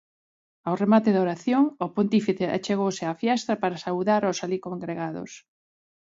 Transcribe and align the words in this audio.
Ao 0.67 0.75
remate 0.83 1.09
da 1.13 1.23
oración, 1.27 1.63
o 1.85 1.87
pontífice 1.95 2.45
achegouse 2.57 3.03
á 3.11 3.13
fiestra 3.21 3.53
para 3.61 3.81
saudar 3.85 4.21
os 4.31 4.37
alí 4.45 4.57
congregados. 4.67 5.31